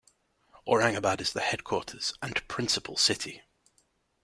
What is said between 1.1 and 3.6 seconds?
is the headquarters and principal city.